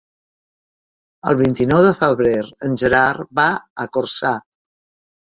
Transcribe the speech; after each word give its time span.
El 1.31 1.35
vint-i-nou 1.41 1.83
de 1.87 1.91
febrer 1.99 2.31
en 2.67 2.73
Gerard 2.83 3.27
va 3.41 3.45
a 3.85 3.85
Corçà. 3.99 4.33